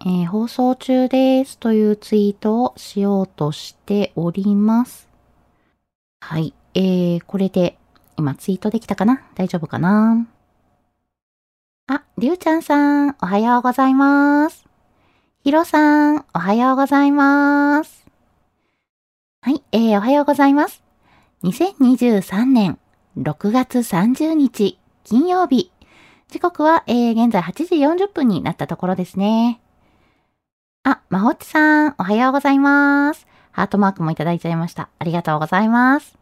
[0.00, 5.08] えー放送中ですというツイートをしようとしております。
[6.20, 6.54] はい。
[6.74, 7.78] えー、これで、
[8.16, 9.22] 今ツイートできたかな？
[9.34, 10.26] 大丈夫かな？
[11.88, 14.66] あ、りゅうちゃんさん、おはようございます。
[15.42, 18.06] ひろさん、おはようございます。
[19.40, 20.82] はい、えー、おはようございます。
[21.44, 22.78] 2023年
[23.16, 25.70] 6月30日、金曜日。
[26.28, 29.60] 時刻は、えー、現在8時40分になったところですね。
[30.90, 33.26] あ、まほっちさん、おはようございます。
[33.52, 34.88] ハートマークもいただいちゃいました。
[34.98, 36.16] ありがとうございます。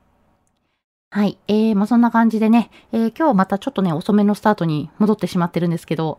[1.09, 1.39] はい。
[1.47, 6.19] えー、まあ、そんな感じでね、えー、今日またちょっとね、遅めのスタートに戻ってしまってるんですけど、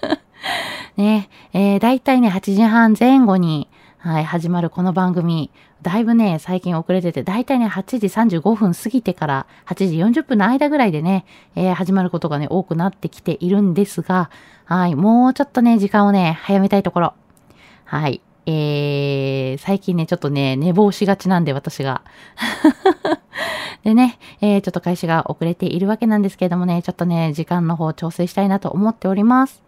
[0.98, 14.28] ね、えー、だいたいね、8時半前後に、はい、始まるこの番組、だいぶね、最近遅れてて、だいたいね、8時35分過ぎてから8時40分の間ぐらいでね、えー始まることがね、多くなってきているんですが、
[14.66, 17.14] はい、もうちょっとね、時間をね、早めたいところ。
[17.86, 18.20] はい。
[18.46, 22.02] えー、最近ね、ちょっとね、寝坊しがちなんで、私が。
[23.84, 29.62] でね、えー、ちょっと開始が遅れているわけなんですけれどもね、ちょっとね、時間の方調整したいなと思っております。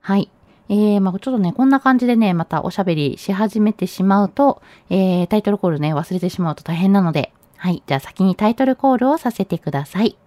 [0.00, 0.30] はい。
[0.68, 7.82] えー、まあちょっとね、こんな感じでね、またおしゃべりし始めてしまうと、えー、タイトルコールね、忘れてしまうと大変なので、はい。
[7.86, 10.18] じゃあ先にタイトルコールをさせてください。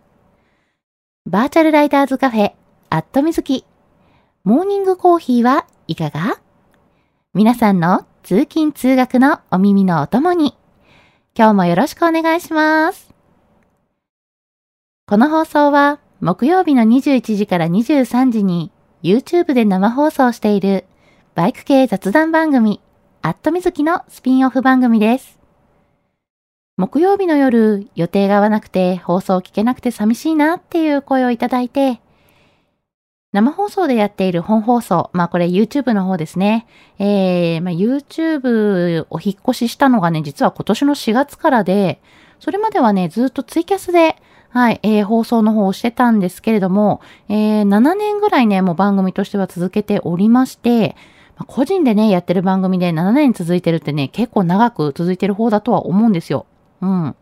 [1.25, 2.53] バーチャルライダーズカフェ、
[2.90, 3.66] アットみずき。
[4.44, 6.40] モーニングコーヒーはいかが？
[7.39, 10.57] 皆さんの通勤通学のお耳のお供に、
[11.33, 13.13] 今日もよろしくお願いします。
[15.07, 18.73] この放送は木曜日の21時から23時に
[19.03, 20.83] YouTube で生放送している
[21.33, 22.81] バイク系雑談番組、
[23.22, 25.39] アットみずきのスピンオフ番組です。
[26.75, 32.01] 木曜日の夜、予定が合わなくて放送聞けなくて寂しいなっていう声をいただいて、
[33.31, 36.66] 生放送でやっている本放送、まあこれ YouTube の方ですね。
[36.97, 42.01] えー、まあ YouTube を引っ越ししたのがね、実は今年の4月からで、
[42.40, 44.16] それまではね、ずっとツイキャスで、
[44.50, 50.96] はい、えー、放送の方をしてたんですけれども、えー、7年ぐらいね、もう番組としては続けておりまして、
[51.38, 56.47] まあ個人でね、やってる番組で7年続いてるってね、結構長く続いてる方だとは思うんですよ。
[56.81, 57.16] うん。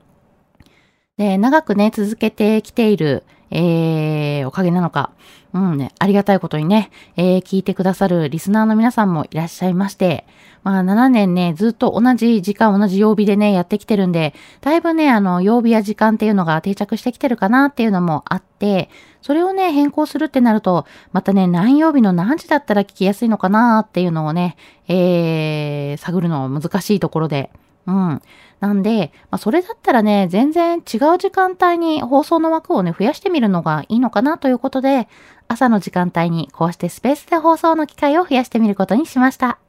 [1.18, 5.12] で、長くね、続けてきている、えー、おかげなのか、
[5.54, 10.26] うんね、ありがたいことにね、えー、聞いてくださるリスナーの皆さんもいらっしゃいまして、
[10.64, 18.90] まあ7年ね、ずっと同じ時間、同じ曜日でね、やってきてるんで、だいぶね、あの、曜日や時間っていうのが定着してきてるかなっていうのもあって、
[19.22, 24.58] それをね、変更するってなると、またね、何曜日の何時だったら聞きやすいのかなっていうのをね、
[24.88, 27.50] えー、探るのは難しいところで、
[27.88, 28.22] うん。
[28.60, 35.08] なんで、まあ、それだったらね、全然違う時間帯に放送の枠をね、増やしてみるのがいいのかなということで、
[35.48, 39.60] 朝の時間帯にこうしてスペースで放送の機会を増やしてみることにしました。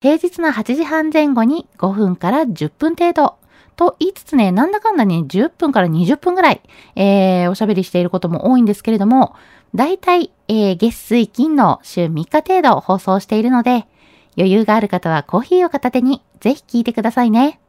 [0.00, 3.36] 平日の8時半前後に5分から10分程度。
[3.76, 6.62] と言いつつね、なんだかんだね、10分から20分ぐらい、
[6.96, 9.34] えー、おしゃべりしていることも多いんですけれども、
[9.74, 13.86] だいたい、えー、月水金の週3日程度放送しているので、
[14.36, 17.60] 余裕がある方はコーヒーを片手にぜひ聞いてくださいね。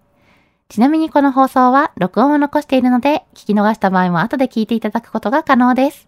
[0.70, 6.07] ちなみにこの放送は録音を残しているので、聞き逃した場合も後で聞いていただくことが可能です。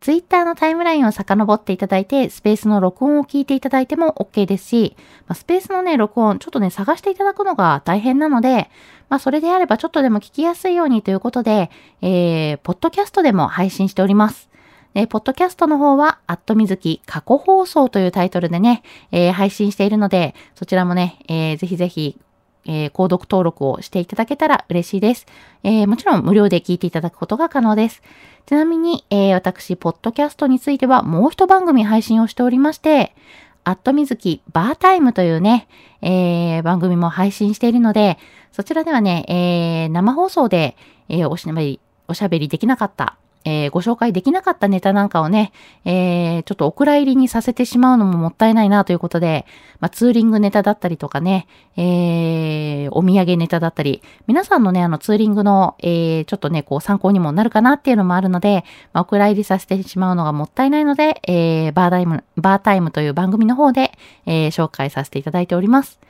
[0.00, 4.96] ツイッターのタイムラインを遡っていただいて、スペースの録音を聞いていただいても OK ですし、
[5.26, 8.70] まあ、スペースのね、録音、ちょっとね、探していただくのが大変なので、
[9.08, 14.48] まあ、それであればちょっとでも聞きやすいようにということで、えー、ポッドキャストでも配信しております。
[14.94, 22.20] えー、ポッドキャストの方は、アットみずき過去放送というタイトルでね、えー、配信しているので、そちらもね、えー、ぜひぜひ
[22.68, 25.26] えー、購読登録をしていただけたら嬉しいです。
[25.64, 28.02] えー、もちろん無料で聞いていただくことが可能です。
[28.48, 33.14] ちなみに、えー、私、ポッドキャストについてはもう一番組配信をしておりまして、
[33.62, 35.68] アットみずきバータイムというね、
[36.00, 38.16] えー、番組も配信しているので、
[38.52, 40.78] そちらではね、えー、生放送で、
[41.10, 45.52] えー、おしゃべり、おしゃべりできなかったえー、ご紹介できなかったネタなんかをね、
[45.84, 49.46] えー、ちょっとお蔵入りにさせてしまうのももったいないなということで、
[49.80, 51.46] まあ、ツーリングネタだったりとかね、
[51.76, 63.92] えー、お土産ネタだったり、皆さんのね、あのツーリングの、え、ちょっとね、こう参考にもなるかなっていうのもあるので、まあ、お蔵入りさせてしまうのがもったいないので、えー、バータイム、バータイムという番組の方で、
[64.26, 66.00] え、紹介させていただいております。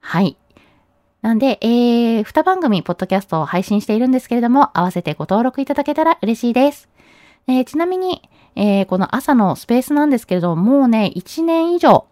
[0.00, 0.36] はい。
[1.28, 6.88] なんで、えー、2番組、ポッドキャストを配信しているんですけれども、合わせてご登録いただけたら嬉しいです。
[7.46, 8.22] えー、ちなみに、
[8.56, 12.06] えー、この朝のスペースなんですけれども、もうね、1年以上、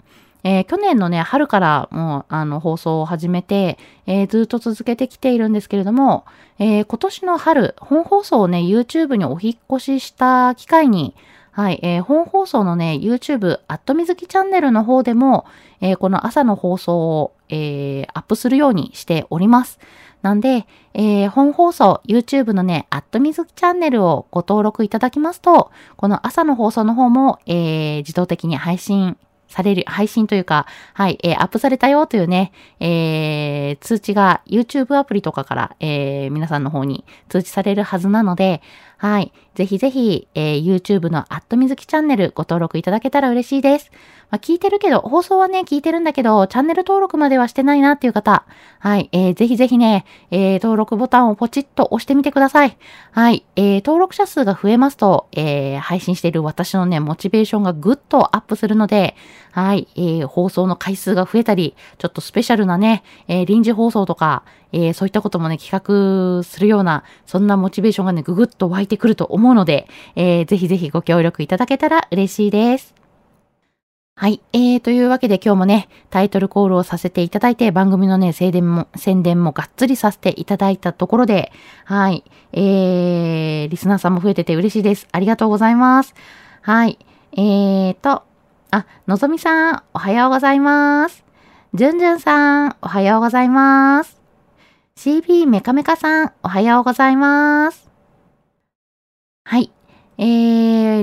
[0.44, 6.26] えー、去年のね、春からもう、あの、放送を始めて、えー、ずっと続けてきているんですけれども、
[6.58, 11.16] えー、今年の春、本放送をね、YouTube にお引越しした機会に、
[11.56, 15.46] はい、えー、本放送のね、YouTube、アットみずきチャンネルの方でも、
[15.80, 19.78] えー、この朝の放送を、えー、アップするようにしております。
[20.20, 29.16] なんで、えー、本放送、YouTube のね、アットみずきチャンネルをご登録いただきますと、この朝の放送の方も、えー、自動的に配信
[29.48, 38.60] される、配信というか、はい、えー、アップされたよというね、えー、通知が YouTube アプリとかから、えー、皆さんの方に通知されるはずなので、
[38.98, 39.32] はい。
[39.56, 43.90] ぜひぜひ、えー、YouTube のアットみずきチャンネルご登録いただけたら嬉しいです。
[44.30, 48.44] まあ、聞いてるけど、放送はね、聞いてるんだけど、チャンネル登録まではしてないなっていう方、
[48.80, 49.08] はい。
[49.12, 52.76] えー、ぜひぜひね、えー、登録ボタンをポチッと押してみてください。
[53.12, 53.46] はい。
[53.56, 59.16] えー、登録者数が増えますと、えー、配信している私のね、モチベーションがぐっとアップするので、
[59.52, 59.88] はい。
[59.96, 64.42] えー、放送の回数が増えたり、ちょっとスペシャルなね、えー、臨時放送とか、
[64.72, 72.94] えー、そういったこともね、企画するような、そんなモチベーションがね、ぐぐっと湧いてくると思思うので、えー、ぜひぜひご協力いただけたら嬉しいです。
[74.18, 74.40] はい。
[74.54, 81.52] えー、というわけで今日もね、タイトルコールをさせていただいて、番組のね、宣伝も、宣伝もがっつりさせていただいたところで、
[81.84, 82.24] はい。
[82.54, 85.06] えー、リスナーさんも増えてて嬉しいです。
[85.12, 86.14] ありがとうございます。
[86.62, 86.98] はい。
[87.32, 88.22] えーと、
[88.70, 91.22] あ、のぞみさん、おはようございます。
[91.74, 94.18] じゅんじゅんさん、おはようございます。
[94.96, 97.85] CB メカメカさん、おはようございます。
[99.46, 99.70] はい。
[100.18, 100.24] え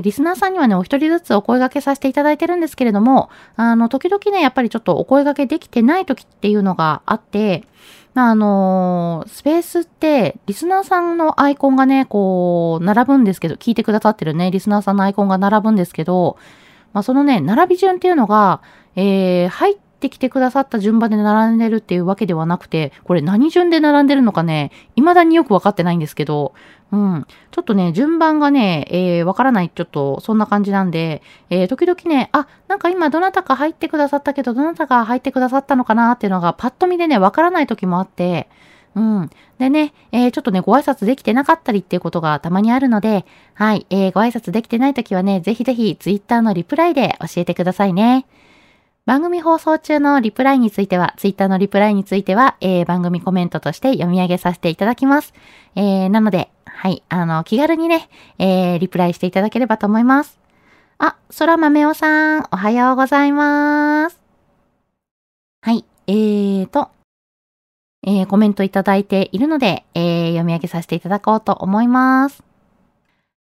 [0.02, 7.64] リスナーさんにはね、お一人ずつお声掛けさせていただいてるんですけれども、あの、時々ね、やっぱりちょっとお声掛けできてない時っていうのがあって、
[8.12, 16.36] まあ、あのー、スペースって、リスナーさんのアイコンがね、こう、並ぶんですけど、聞いてくださってるね、リスナーさんのアイコンが並ぶんですけど、
[16.92, 18.60] まあ、そのね、並び順っていうのが、
[18.94, 26.52] えー、入ってきてくださった順番で並んでるっていうわけではなくて、これ何順で並んでるのかね、未だによくわかってないんですけど、
[26.92, 27.26] うん。
[27.50, 38.48] ちょっとね、順番がね、えー、わからない、ちょっと、そんな感じなんで、えー、時々ね、あ、なんか今どなたか入ってくださったけど、どなたか入ってくださったのかなっていうのが、パッと見でね、わからない時もあって、
[38.94, 39.30] うん。
[39.58, 48.26] でね、えー、ちょっとね、ご挨拶できてなかったりっていうことがたまにあるので、はい、えー、ご挨拶できてない時はね、ぜひぜひ、ツイッターのリプライで教えてくださいね。
[49.06, 55.34] 番組放送中のリプライについては、ツイッターのリプライについては、えー、番組コメントとして読み上げさせていただきます。
[55.74, 60.38] えー、なので、はい、あの、気軽にね、えー、リプライしていただければと思います。
[60.98, 64.20] あ、空豆おさん、おはようございます。
[65.62, 66.90] はい、えーと、
[68.02, 72.42] えー、コメントいただいているので、えー、読み上げさせていただこうと思います。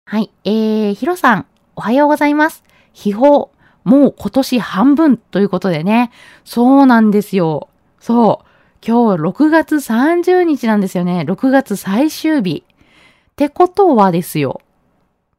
[0.05, 2.63] はい、えー、ひろさん、おはようございます。
[2.91, 3.47] 秘宝、
[3.83, 6.11] もう今年半分ということでね。
[6.43, 7.69] そうなんですよ。
[7.99, 8.47] そう。
[8.85, 11.25] 今日6月30日なんですよね。
[11.27, 12.63] 6月最終日。
[13.33, 14.61] ってことはですよ。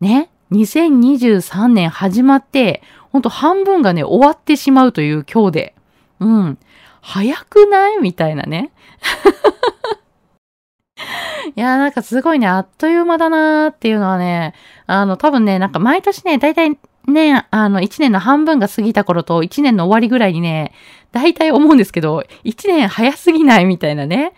[0.00, 2.82] ね？2023年始まって、
[3.12, 5.74] ほんと半分がね、終わってしまうという今日で。
[6.18, 6.58] うん。
[7.00, 8.00] 早くない？
[8.00, 8.72] みたいなね。
[11.54, 14.54] いやー、なんかすごいね、あっという間だなーっていうのはね、
[14.86, 20.72] あの、多分ね、なんか毎年ね、だいたいね、あの、一年の半分が過ぎた頃と一年の終わりぐらいにね、
[21.12, 23.66] 大体思うんですけど、一年早すぎない？
[23.66, 24.32] みたいなね。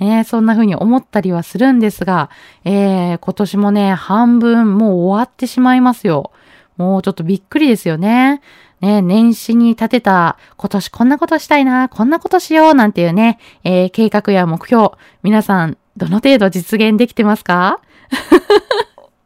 [0.00, 2.30] ねそんな風に思ったりはするんですが、
[2.64, 6.32] えー、今年もね、半分もう終わってしまいますよ。
[6.76, 8.40] もうちょっとびっくりですよね。
[8.80, 14.92] ね、年始に立てた、今年こんなことしたいな、こんなことしよう、なんていうね、えー、計画や目標、
[15.22, 17.80] 皆さん、どの程度実現できてますか？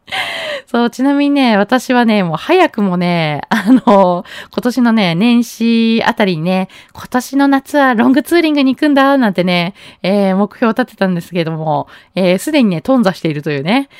[0.67, 13.89] そう、ちなみにね、私はね、もう早くもね、あの、今年のね、年始あたりにね、今年の夏はロングツーリングに行くんだ、なんてね、えー、目標を立てたんですけれども、えー、すでにね、頓挫しているというね。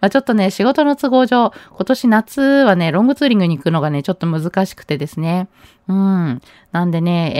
[0.00, 5.48] まあちょっとね、仕事の都合上、今年夏はね、ロングツーリングに行くのがね、ちょっと難しくてですね。
[5.88, 6.40] うん。
[6.72, 7.32] なんでね、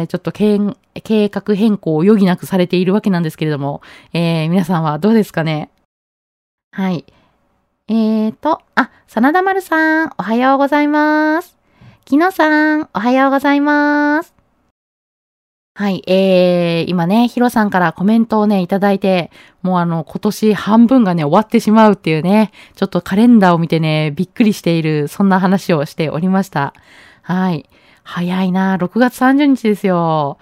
[0.00, 0.58] えー、ちょっと計
[1.28, 3.80] 画変更を余儀なくされているわけなんですけれども、
[4.12, 5.70] えー、皆さんはどうですかね？
[6.74, 7.04] はい。
[7.88, 11.58] えーと、あ、真田丸さん、おはようございます。
[12.06, 14.32] 木野さん、おはようございます。
[15.74, 26.72] はい、えー、今ね、ヒロさんからコメントをね、いただいて、もうあの、今年半分がね、終わってしまうっていうね、ちょっとカレンダーを見てね、びっくりしている、そんな話をしておりました。
[27.20, 27.68] はい。
[28.04, 30.38] 早いな6月30日ですよ。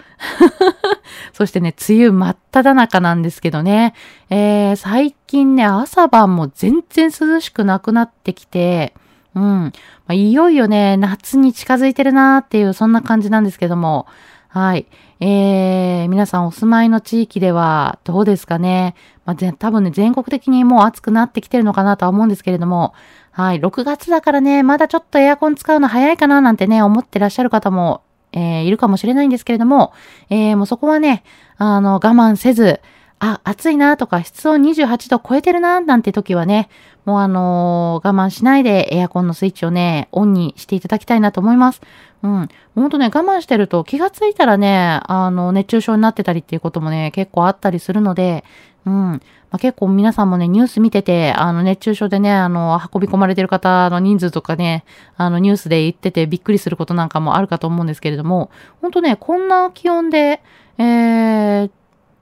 [1.32, 3.94] そしてね、梅雨真っ只中なんですけどね、
[4.30, 8.94] えー、最近ね、朝晩も全然涼しくなくなってきて、
[9.34, 9.42] うん。
[9.44, 9.72] ま
[10.08, 14.06] あ、いよいよね、夏に近づいてるなーっていう、そんな感じなんですけども、
[14.48, 14.86] はい。
[15.20, 18.96] えー、皆さんお住まいの地域ではどうですかね。
[19.24, 22.94] まあ、多分ね、全国的にもう暑くなってきてるのかなとは思うんですけれども、
[23.32, 29.92] はい、6月だからね、まだちょっとエアコン使うの早いかななんてね、思ってらっしゃる方も、えー、いるかもしれないんですけれども、
[30.30, 31.22] えー、もうそこはね、
[31.56, 32.80] あの、我慢せず、
[33.20, 36.70] あ、暑いなとか、室温28度超えてるななんて時はね、
[37.04, 41.82] もうあのー、我慢しないでエアコンのスイッチをね、オンにしていただきたいなと思います。
[42.22, 42.48] うん。
[42.74, 48.44] ほんとね、我慢してると気がついたらね、あの、熱中症になってたりっていうこともね、結構あったりするので、
[48.86, 48.94] うん。
[49.12, 49.20] ま
[49.56, 54.84] あ、結構皆さんもね、ニュース見てて、あの、熱中症でね、あの、運び込まれてる方の人数とかね、
[55.16, 60.40] あの、ニュースで言っててびっくりすることなんかもあるかと思うんですけれども、ほんとね、こんな気温で、
[60.78, 61.70] えー、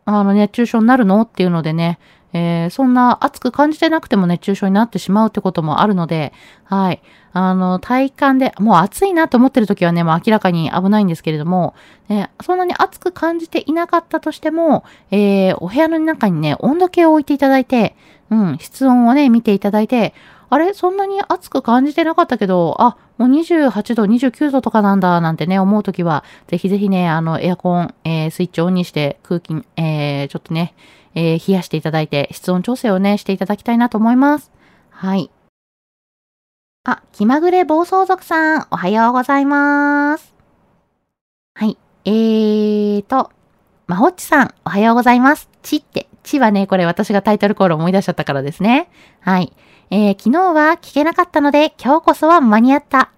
[0.07, 1.23] あの、熱中症になるの？
[1.23, 1.99] っていうのでね、
[2.33, 6.33] えー、そんな暑く感じてなくても熱中症になってしまうってこともあるので、
[6.65, 7.03] はい。
[7.33, 11.75] あの、体感で、もう暑いなと思ってる時はね、もう明らかに危ないんですけれども、
[12.09, 17.97] ね、そんなに暑く感じていなかったとしても、えー、お部屋の中にね、温度計を置いていただいて、
[18.31, 20.15] うん、室温をね、見ていただいて、
[20.51, 20.73] あれ？
[20.73, 30.75] そんなに暑く感じてなかったけど、あ、もう28度、29度とかなんだ、なんてね、思うときは、ぜひぜひね、あの、エアコン、えー、スイッチオンにして空気、えー、ちょっとね、
[31.19, 34.53] えー、冷やしていただいて、室温調整をね、していただきたいなと思います。
[34.91, 35.33] はい。
[36.85, 40.33] あ、気まぐれ暴走族さん、おはようございます。
[41.55, 41.77] はい。
[42.05, 43.33] えーと、
[43.89, 45.51] まほっちさん、おはようございます。
[45.63, 48.89] ちって、ちはね、これ私がタイトルコール思い出しちゃったからですね。
[49.19, 49.53] はい。
[49.91, 53.11] えー、昨日は聞けなかったので、今日こそは間に合った。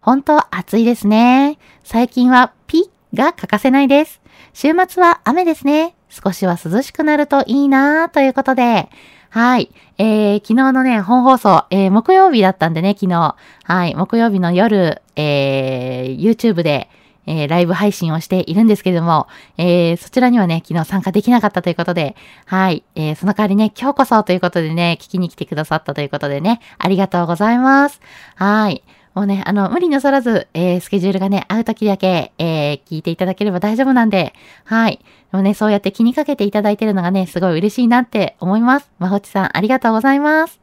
[0.00, 1.58] 本当暑いですね。
[1.82, 4.20] 最近はピが欠かせないです。
[4.52, 5.96] 週末は雨ですね。
[6.12, 8.90] 少しは涼しくなるといいなということで、
[9.30, 9.70] はい。
[9.96, 13.34] えー、昨日のね、本放送、えー、木曜日だったんでね、昨日。
[13.64, 13.94] はい。
[13.94, 16.90] 木曜日の夜、えー、YouTube で、
[17.26, 19.26] えー、ライブ配信をしているんですけれども、
[19.56, 22.14] えー、そちらにはね、昨日参加できなかったということで、
[22.44, 22.84] はい。
[22.94, 28.02] えー、その代わりね、今日こそということでね、聞きに来てくださったということでね、ありがとうございます。
[28.34, 28.82] はい。
[29.14, 34.32] もうね、あの、無理なさらず、えー、スケジュールがね、合う時だけ、えー、聞いていただければ大丈夫なんで、
[34.64, 35.00] はい。
[35.30, 38.90] でもね、そうやって気にかけていただいてるのがね、すごい嬉しいなって思います。
[38.98, 40.60] まほちさん、ありがとうございます。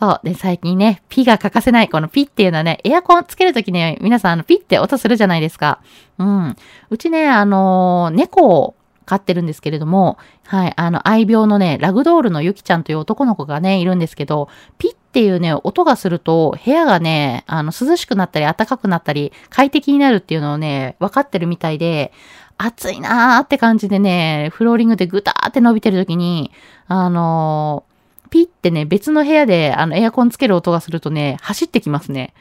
[0.00, 0.20] そう。
[0.24, 1.88] で、最近ね、ピが欠かせない。
[1.88, 5.80] このピっていうのはね、エアコンつけるときね、皆さん、あの、ピって音するじゃないですか。
[6.18, 6.56] うん。
[6.90, 8.74] うちね、あのー、猫を
[9.06, 22.12] 飼ってるんですけれども、はい、あの、愛病のね、ラグドールのゆきちゃんという男の子がね、いるんですけど、ピっていうね、音がすると、部屋がね、あの、涼しくなったり、暖かくなったり、快適になるっていうのをね、分かってるみたいで、
[22.58, 26.50] 暑いなーって感じでね、フローリングでぐたーって伸びてる時に、
[26.86, 32.34] あのー、ピってね、別の部屋で、あの、エアコンつける音がするとね、走ってきますね。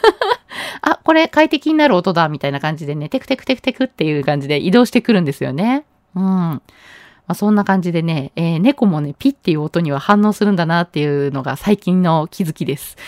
[0.80, 5.84] あ、これ快適になる音だ、みたいな感じでね、テクテクテクテクっていう感じで移動してくるんですよね。
[6.14, 6.62] うん。
[7.28, 12.96] まあ、そんな感じでね、えー、猫もね、ピッっていう音には反応するんだなっていうのが最近の気づきです。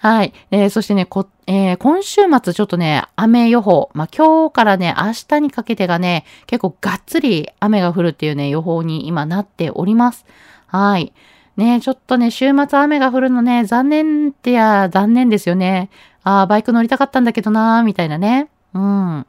[0.00, 0.32] はい。
[0.52, 3.90] えー、そしてね、こ、えー、今週末ちょっとね、雨予報。
[3.94, 10.24] まあ、今日からね、明日にかけてがね、結構がっつり雨が降るっていうね、予報に今なっております。
[10.66, 11.12] はい。
[11.56, 15.88] ねちょっとね、週末雨が降るのね、残念ってや、残念ですよね。
[16.22, 18.50] ああ、バイク乗りたかったんだけどなー、みたいなね。
[18.74, 19.26] うん。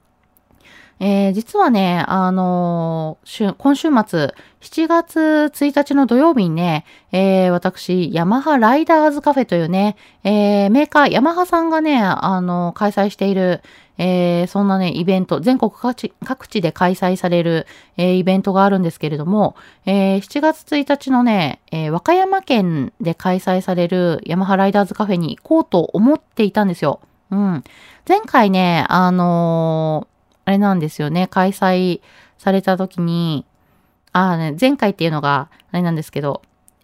[1.00, 5.20] えー、実はね、あのー、今週末、7月
[5.54, 13.62] 1日の土曜日にね、えー、私、ヤマハライダーズカフェというね、えー、メーカー、ヤマハさんがね、あのー、開催している、
[13.98, 17.66] えー、そんなね、イベント、全国各地各地で開催される、
[17.96, 27.02] えー、イベントがあるんですけれども、えー、7月1日のね、え和歌山県で開催されるヤマハライダーズカフェに行こうと思っていたんですよ。
[27.32, 27.64] うん。
[28.08, 30.08] 前回ね、あの
[30.50, 32.02] あれなんですよね、開催
[32.40, 33.46] された時に、
[34.14, 36.42] あね、前回っていうのが、あれなんですけど、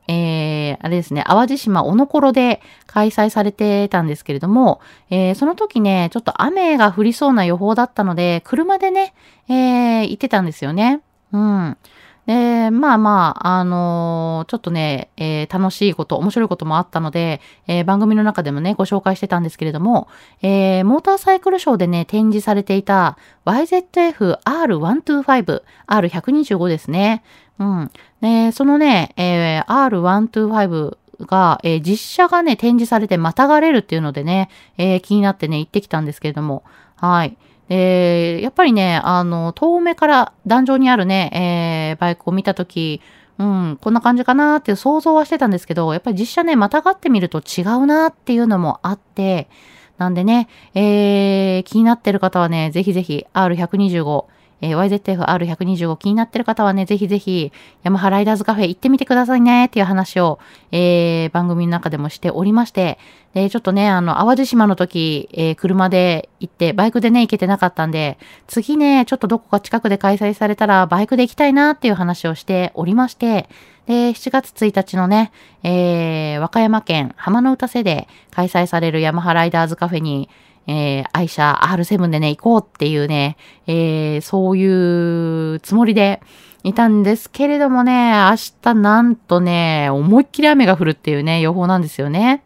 [0.07, 9.15] えー、あれですね、淡路島おのころで開催されてたんですけれども、えー、その時ね、ちょっと雨が降りそうな予報だったので、車でね、
[9.49, 11.01] えー、行ってたんですよね。
[11.31, 11.77] うん。
[12.25, 20.07] で、まあまあ、あのー、ちょっとね、えー、楽しいこと、面白いこともあったので、えー、番組の中でもね、ご紹介してたんですけれども、
[20.41, 27.23] えモーターサイクルショーでね、展示されていた YZF-R125、R125 ですね。
[27.59, 27.91] うん。
[28.21, 36.63] で、そのね、え R125 が、え実写がね、展示されてまたがれるっていうのでね、え気になってね、行ってきたんですけれども、
[36.95, 37.37] はい。
[37.69, 43.01] で、やっぱりね、あの、遠目から壇上にあるね、えー、バイクを見たとき、
[43.37, 49.49] うん、こんな感じかなって想像はしてたんですけど、やっぱり実写ね、またがってみると違うなっていうのもあって、
[49.97, 54.25] なんでね、えー、気になってる方はね、ぜひぜひ R125、
[54.61, 57.51] えー、YZF-R125 気になってる方はね、ぜひぜひ、
[57.83, 60.39] ヤマハライダーズカフェ行ってみてくださいねっていう話を、
[60.71, 62.97] えー、番組の中でもしておりまして、
[63.33, 73.49] で、ちょっとね、あの、淡路島の時、えー、車で行って、バイクでね、行けてなかったんで、次ね、ちょっとどこか近くで開催されたら、バイクで行きたいなっていう話をしておりまして、
[73.87, 75.31] で、7月1日のね、
[75.63, 80.29] えー、和歌山県浜の歌瀬で開催されるヤマハライダーズカフェに、
[80.67, 86.21] えー、愛車 R7 でね、行こうっていうね、えー、そういうつもりで
[86.63, 92.43] いたんですけれどもね、明日なんとね、思いっきり雨が降るっていうね、予報なんですよね。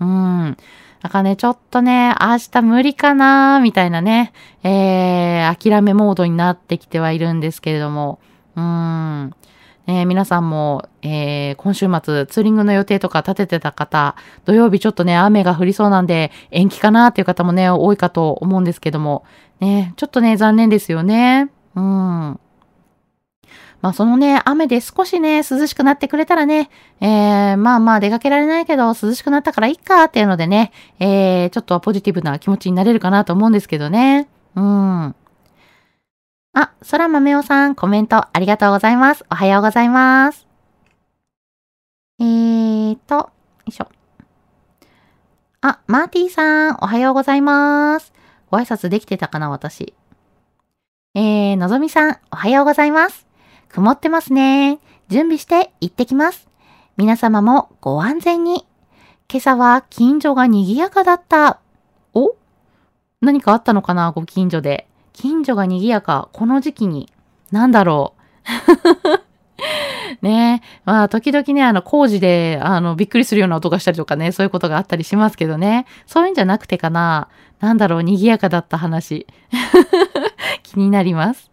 [0.00, 0.56] うん。
[1.02, 8.20] だかね、ちょっとね、明日無理かなみたいなね、えー、諦めモードになってきてはいるんですけれども、
[8.56, 9.34] うーん。
[9.86, 19.24] えー、皆さんも、えー、今週末ツーリングの予定とか立ててた方、土曜日ちょっとね、雨が降りそうなんで延期かなっていう方もね、多いかと思うんですけども、
[19.60, 21.50] ね、ちょっとね、残念ですよね。
[21.74, 22.40] うん。
[23.82, 34.28] まあそのね、雨で少しね、涼しくなってくれたらね、えー、まあまあ出かけられないけど涼しくなったからいいかっていうのでね、えー、ちょっとはポジティブな気持ちになれるかなと思うんですけどね。
[34.54, 35.16] うん。
[36.54, 39.24] あ、空豆おさん、コメントありがとうございます。
[39.30, 40.46] おはようございます。
[42.20, 43.30] えーと、よ
[43.64, 43.88] いしょ。
[45.62, 48.12] あ、マーティーさん、おはようございます。
[48.50, 49.94] ご挨拶できてたかな、私。
[51.14, 53.26] えー、のぞみさん、おはようございます。
[53.70, 54.78] 曇ってますね。
[55.08, 56.48] 準備して行ってきます。
[56.98, 58.66] 皆様もご安全に。
[59.30, 61.60] 今朝は近所が賑やかだった。
[62.12, 62.36] お？
[63.22, 64.86] 何かあったのかなご近所で。
[65.12, 67.08] 近所が賑やか、この時期に、
[67.50, 68.22] なんだろう。
[70.22, 75.86] ねえまあ、時々ね、あの、工事で、あの、びっくりするような音がしたりとかね、そういうことがあったりしますけどね。
[76.06, 77.28] そういうんじゃなくてかな。
[77.60, 79.26] なんだろう、賑やかだった話。
[80.62, 81.50] 気になります。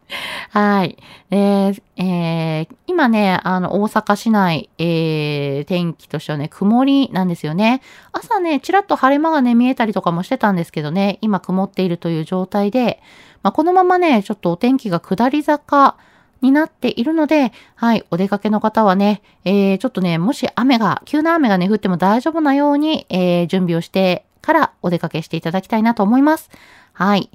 [0.51, 0.97] はい。
[1.29, 7.81] えー、えー、今ね、あの、大阪市内、えー、天気としてはね、曇りなんですよね。
[8.13, 12.99] 朝ね、ちらっと晴れ間がね、見えたりとかもしてたんですけどね、今曇っているという状態で、
[13.43, 15.97] まあ、このままね、ちょっとお天気が下り坂
[16.41, 26.49] になっているので、はい、お出かけの方はね、えー、ちょっとね、もし雨が、急な雨がね、降っても大丈夫なように、えー、準備をしてからお出かけしていただきたいなと思います。
[26.93, 27.29] はい。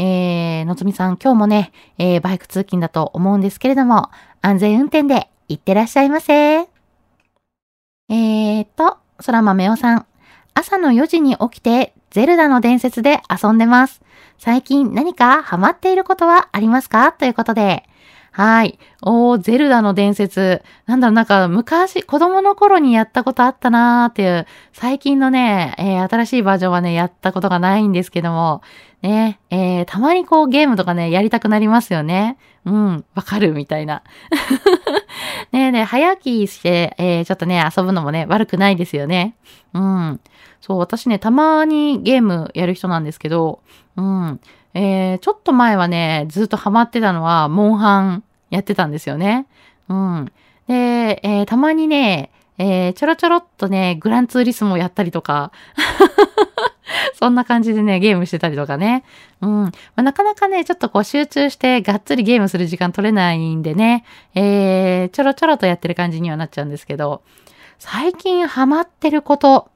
[0.00, 6.60] えー、のつみさん、今日もね、えー、バイク通勤だと思うんですけれども、安全運転で行ってらっしゃいませ。
[6.60, 10.06] えーと、空豆おさん、
[10.54, 14.00] 朝の4時に起きて、ゼルダの伝説で遊んでます。
[14.38, 17.12] 最近何かハマっていることはありますか？
[17.12, 17.82] ということで。
[18.38, 18.78] はい。
[19.02, 20.62] おー、ゼルダの伝説。
[20.86, 28.62] なんだろう、なんか昔、子供の頃にやったことあったなーっていう、最近のね、えー、新しいバージョンはね、やったことがないんですけども、
[29.02, 32.38] ね、えー、たまにこうゲームとかね、やりたくなりますよね。
[32.64, 34.04] うん、わかるみたいな。
[35.50, 39.34] ねえねえ早起きして、えー、ちょっとね、遊ぶのもね、悪くないですよね。
[39.74, 40.20] うん。
[40.60, 43.62] そう、私ね、たまにゲームやる人なんですけど、
[43.96, 44.40] うん。
[44.74, 49.46] えー、ちょっと前はね、ずっとハマってたのは、モンハンやってたんですよね。
[49.88, 50.32] うん。
[50.66, 55.52] で、えー、たまにね、えー、ちょろちょろっとね、グランツーリスモやったりとか、
[57.14, 59.04] そんな感じでね、ゲームしてたりとかね。
[59.40, 59.62] うん。
[59.62, 67.22] まあ、なかなかね、ちょっとこう集中してがっつりゲームする時間取れないんでね、えー、ちょろちょろとやってる感じにはなっちゃうんですけど、
[67.78, 69.70] 最近ハマってること、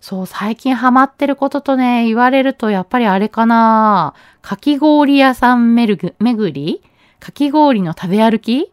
[0.00, 6.82] そう、最近ハマってることとね、言われるとやっぱりあれかなかき氷屋さんめる巡り
[7.20, 8.70] かき氷の食べ歩き？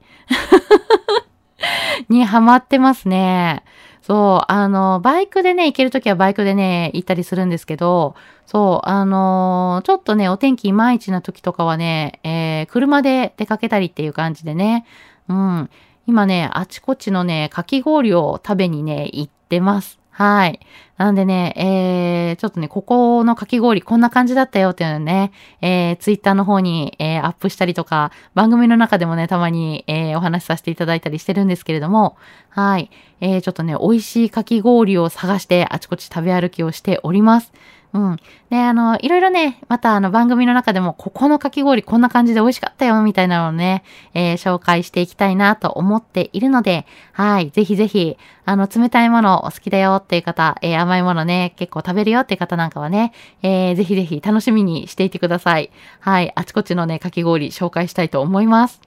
[2.09, 3.63] にハマってますね。
[4.01, 14.85] そう、あの、バイクでね、行けるときはバイクでね、行ったりするんですけど、そう、あのちょっとね、お天気いまいちな時とかはね、えー、車で出かけたりっていう感じでね、
[15.27, 15.69] うん。
[16.05, 19.99] 今ね、あちこちのね、かき氷を食べにね、行ってます。
[20.11, 20.59] はい。
[20.97, 25.31] なんでね、えー、ちょっとね、ここのかき氷こんな感じだったよっていうのね、
[25.61, 32.15] えー、ツイッターの方に、えー、アップしたりとか、番組の中でもね、たまに、えー、お話しさせていただいたりしてるんですけれども、
[32.49, 32.89] はい。
[33.19, 37.51] えー、ちょっとね、美味しいかき氷を探してあちこち食べ歩きをしております。
[37.95, 38.17] うん。
[38.49, 47.51] で、あの、いろいろね、またあの番組の中でも、ここのかき氷こんな感じで美味しかったよ、みたいなのをね、えー、紹介していきたいなと思っているので、はい。
[47.51, 55.71] ぜひぜひ、あの、冷たいものお好きだよっていう方、えー、甘いものね、結構食べるよって方なんかはね、えー、ぜひぜひ楽しみにしていてください。
[55.99, 56.31] はい。
[56.35, 58.81] あちこちのね、かき氷紹介したいと思います。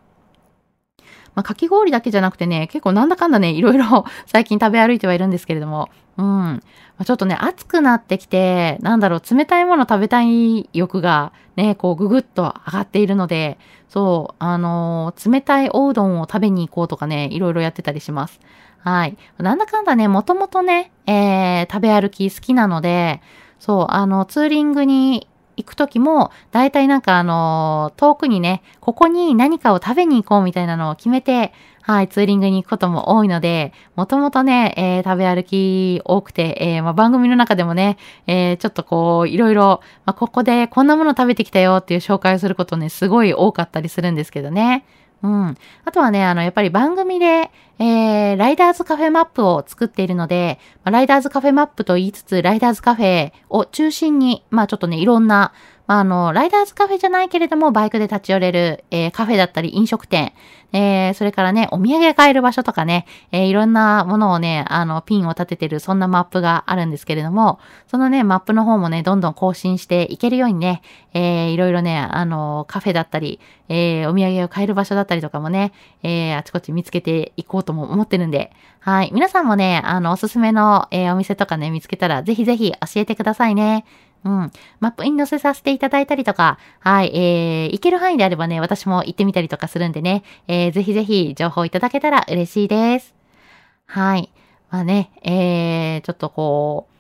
[1.39, 6.25] まあ、かき氷だけじゃなくてね、結構なんだかんだね、いろいろ 最近食べ歩いてはいるんですけれども、うん。
[6.27, 6.61] ま
[6.99, 13.57] あ、ちょっとね、暑くなってきて、なんだろう、冷たいもの食べたい欲がね、こうぐぐっと上がっているので、
[13.89, 18.41] そう、あのー、冷たいおうどんを食べに行こうとかね、いろいろやってたりします。
[18.89, 19.19] はい。
[19.37, 23.21] なんだかんだね、もともとね、えー、食べ歩き好きなので、
[23.59, 44.87] そう、あの、ツーリングに行くときも、大体なんかあの、遠くにね、ここに何かを食べに行こうみたいなのを決めて、はい、ツーリングに行くことも多いので、もともとね、えー、食べ歩き多くて、えー、まあ、番組の中でもね、えー、ちょっとこう、いろいろ、まあ、ここでこんなもの食べてきたよっていう紹介をすることね、すごい多かったりするんですけどね。
[45.23, 45.57] うん。
[45.85, 55.53] あとはね、あの、やっぱり番組で、えー、ライダーズカフェマップを作っているので、まあ、ライダーズカフェマップと言いつつ、ライダーズカフェを中心に、まあちょっとね、いろんな、
[55.89, 60.35] まあ、あの、ライダーズカフェじゃないけれども、バイクで立ち寄れる、えー、カフェだったり飲食店、
[60.73, 70.83] えー、それからね、お土産買える場所とかね、えー、いろんなものをね、あの、ピンを立ててる、そんなマップがあるんですけれども、そのね、マップの方もね、どんどん更新していけるようにね、
[71.15, 75.73] えー、いろいろね、あの、カフェだったり、えー、お土産を買える場所だったりとかもね、
[76.03, 79.11] えー、あちこち見つけていこうとも思ってるんで、はい。
[79.15, 83.87] 皆さんもね、あの、おすすめの、えー、お店とかね、見つけたら、ぜひぜひ教えてくださいね。
[84.25, 84.51] うん。
[84.81, 93.15] マップに載せさせていただいたりとか、はい、えー、行ける範囲であればね、私も行ってみたりとかするんでね、えー、ぜひぜひ情報いただけたら嬉しいです。
[93.87, 94.31] はい。
[94.71, 96.99] まあね、えー、ちょっとこう、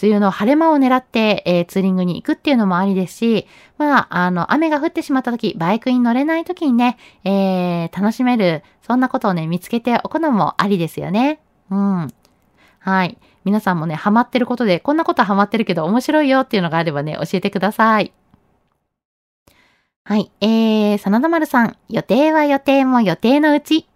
[0.00, 3.46] 梅雨の晴れ間を狙って、えー、ツーリングに行くっていうのもありですし、
[3.76, 11.40] まあ、あの、雨が降ってしまった時、バイクに乗れない時にね、えー、楽しめる、そんなことをね、見つけておくのもありですよね。
[11.70, 12.08] うん。
[12.78, 13.18] はい。
[13.44, 18.12] 皆さんもね、ハマってることで、こんなことハマってるけど面白いよっていうのがあればね、教えてください。
[20.04, 20.30] はい。
[20.40, 23.86] えー、真田丸さん、予定は予定も予定のうち。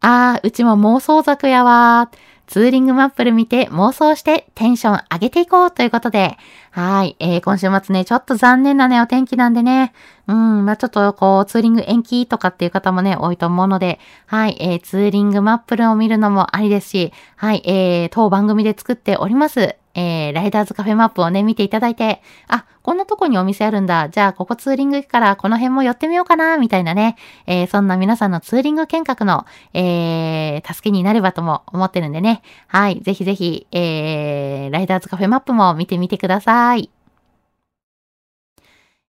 [0.00, 2.18] あー、うちも妄想作やわー。
[2.46, 6.36] ツーリングマップル見て妄想してテンション上げていこうということで、
[6.70, 7.16] はい。
[7.18, 9.92] えー、今週末ね、ちょっと残念なね、お天気なんでね、
[10.26, 14.56] うん、まあ、ちょっとこう、ツーリング延期とかっていう方もね、多いと思うので、はい。
[14.60, 17.62] えー、ツーリングマップルを見るのもありですし、はい。
[17.64, 24.08] えー、当番組で作っております、えー、ライダーズカフェマップをね、見ていただいて、あ、こんなとこにお店あるんだ。
[24.08, 27.16] じゃあ、ここツーリング行くから、この辺も寄ってみようかな、みたいなね。
[27.46, 32.42] えー、そんな皆さんのツーリング計画の、えー、助けになればとも思ってるんでね。
[32.66, 33.00] はい。
[33.00, 36.90] ぜひぜひ、えー、ライダーズカフェマップも見てみてください。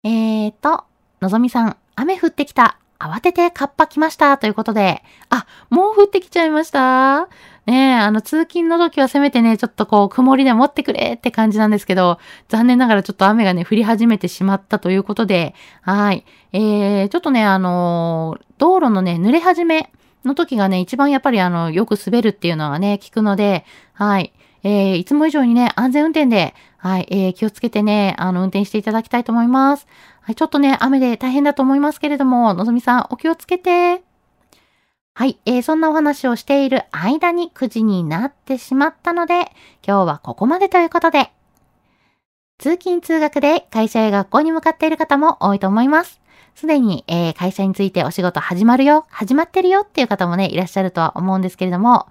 [0.04, 0.84] えーと、
[1.22, 2.78] のぞみさん、雨降ってきた。
[3.04, 4.38] 慌ててカッパ来ました。
[4.38, 7.28] ということで、あ、もう降ってきちゃいました
[7.66, 16.26] ねえ、あの、通勤の時はせめてね、ちょっとこう、曇りで持ってくれって感じなんですけど、残念ながらちょっと雨がね、降り始めてしまったということで、はい。
[16.52, 19.92] えー、ちょっとね、あのー、道路のね、濡れ始め
[20.26, 24.34] の時がね、一番やっぱりあの、よく滑るっていうのがね、聞くので、はい。
[24.64, 29.88] えー、いつも以上にね、安全運転で、はい、えー、気をつけてね、あの、運転していただきたいと思います。
[30.22, 34.04] はい、ちょっとね、雨で大変だと思いますけれども、のぞみさん、お気をつけて。
[35.16, 39.52] はい、えー、そんなお話をしている間に9時になってしまったので、
[39.86, 41.32] 今日はここまでということで、
[42.58, 46.22] 通勤通学で会社や学校に向かっている方も多いと思います。
[46.56, 52.08] すでに、えー、会社についてお仕事始まるよ、始まってるよっていう方もね、いらっしゃるとは思うんですけれども、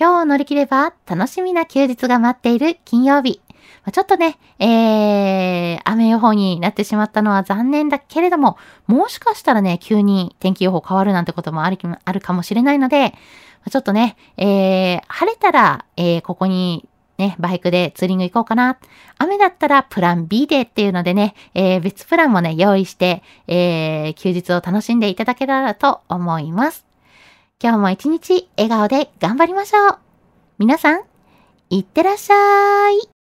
[0.00, 3.42] 今日を乗り切れば楽しみな休日が待っている金曜日。
[3.92, 13.12] ちょっとね、えー、雨予報になってしまったのは残念だけれども、もしかしたらね、急に天気予報変わるなんてこともあるあるかもしれないので、
[13.70, 18.78] ちょっとね、えー、晴れたら、えー、ここにね、バイクでツーリング行こうかな。
[19.18, 26.89] 雨だったらプラン B でっていうのでね、えー、別プランもね、用意して、えー、休日を楽しんでいただけたらと思います。
[27.62, 29.98] 今日も一日笑顔で頑張りましょう。
[30.58, 31.02] 皆さん、
[31.68, 33.19] いってらっしゃい。